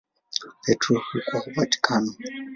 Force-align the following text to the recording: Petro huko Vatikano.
Petro 0.63 0.95
huko 1.09 1.37
Vatikano. 1.55 2.11